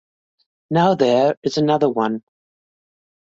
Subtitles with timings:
[0.71, 2.23] Now there is another one.